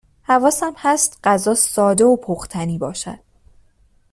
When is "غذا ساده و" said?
1.23-2.17